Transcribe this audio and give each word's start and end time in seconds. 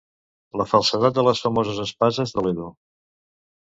La 0.61 0.65
falsedat 0.71 1.17
de 1.21 1.27
les 1.29 1.43
famoses 1.49 1.85
espases 1.87 2.29
de 2.37 2.43
Toledo. 2.43 2.77